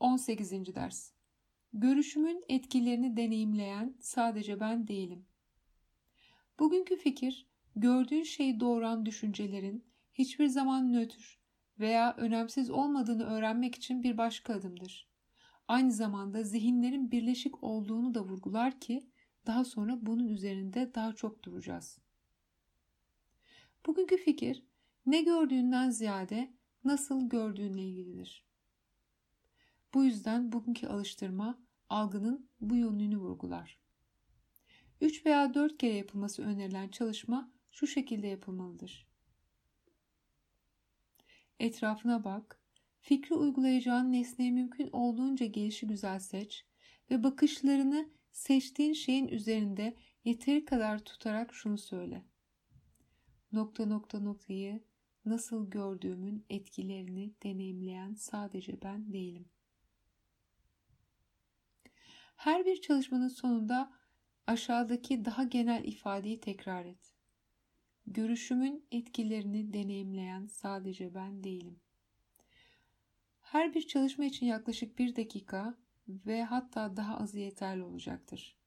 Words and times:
18. 0.00 0.74
ders. 0.74 1.12
Görüşümün 1.72 2.44
etkilerini 2.48 3.16
deneyimleyen 3.16 3.96
sadece 4.00 4.60
ben 4.60 4.88
değilim. 4.88 5.26
Bugünkü 6.58 6.96
fikir, 6.96 7.46
gördüğün 7.76 8.22
şeyi 8.22 8.60
doğuran 8.60 9.06
düşüncelerin 9.06 9.84
hiçbir 10.14 10.46
zaman 10.46 10.92
nötr 10.92 11.38
veya 11.78 12.14
önemsiz 12.16 12.70
olmadığını 12.70 13.24
öğrenmek 13.24 13.74
için 13.74 14.02
bir 14.02 14.18
başka 14.18 14.54
adımdır. 14.54 15.08
Aynı 15.68 15.92
zamanda 15.92 16.42
zihinlerin 16.42 17.10
birleşik 17.10 17.64
olduğunu 17.64 18.14
da 18.14 18.24
vurgular 18.24 18.80
ki 18.80 19.10
daha 19.46 19.64
sonra 19.64 20.06
bunun 20.06 20.28
üzerinde 20.28 20.94
daha 20.94 21.12
çok 21.12 21.42
duracağız. 21.42 21.98
Bugünkü 23.86 24.16
fikir 24.16 24.64
ne 25.06 25.22
gördüğünden 25.22 25.90
ziyade 25.90 26.54
nasıl 26.84 27.28
gördüğünle 27.28 27.82
ilgilidir. 27.82 28.47
Bu 29.94 30.04
yüzden 30.04 30.52
bugünkü 30.52 30.86
alıştırma 30.86 31.58
algının 31.88 32.50
bu 32.60 32.76
yönünü 32.76 33.18
vurgular. 33.18 33.78
3 35.00 35.26
veya 35.26 35.54
4 35.54 35.78
kere 35.78 35.94
yapılması 35.94 36.42
önerilen 36.42 36.88
çalışma 36.88 37.52
şu 37.70 37.86
şekilde 37.86 38.26
yapılmalıdır. 38.26 39.08
Etrafına 41.60 42.24
bak, 42.24 42.60
fikri 43.00 43.34
uygulayacağın 43.34 44.12
nesneyi 44.12 44.52
mümkün 44.52 44.88
olduğunca 44.92 45.46
gelişi 45.46 45.86
güzel 45.86 46.18
seç 46.18 46.64
ve 47.10 47.24
bakışlarını 47.24 48.10
seçtiğin 48.32 48.92
şeyin 48.92 49.28
üzerinde 49.28 49.96
yeteri 50.24 50.64
kadar 50.64 50.98
tutarak 50.98 51.54
şunu 51.54 51.78
söyle. 51.78 52.24
Nokta 53.52 53.86
nokta 53.86 54.20
noktayı 54.20 54.82
nasıl 55.24 55.70
gördüğümün 55.70 56.44
etkilerini 56.50 57.34
deneyimleyen 57.42 58.14
sadece 58.14 58.82
ben 58.82 59.12
değilim. 59.12 59.48
Her 62.38 62.64
bir 62.64 62.80
çalışmanın 62.80 63.28
sonunda 63.28 63.92
aşağıdaki 64.46 65.24
daha 65.24 65.44
genel 65.44 65.84
ifadeyi 65.84 66.40
tekrar 66.40 66.84
et. 66.84 67.14
Görüşümün 68.06 68.86
etkilerini 68.90 69.72
deneyimleyen 69.72 70.46
sadece 70.46 71.14
ben 71.14 71.44
değilim. 71.44 71.80
Her 73.40 73.74
bir 73.74 73.86
çalışma 73.86 74.24
için 74.24 74.46
yaklaşık 74.46 74.98
bir 74.98 75.16
dakika 75.16 75.74
ve 76.08 76.44
hatta 76.44 76.96
daha 76.96 77.18
azı 77.18 77.38
yeterli 77.38 77.82
olacaktır. 77.82 78.57